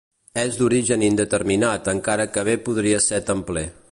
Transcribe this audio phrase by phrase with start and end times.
[0.43, 3.67] És d'origen indeterminat encara que bé podria ser templer.